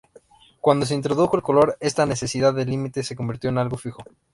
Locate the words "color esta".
1.43-2.07